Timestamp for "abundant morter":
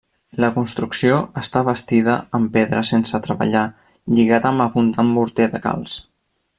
4.69-5.53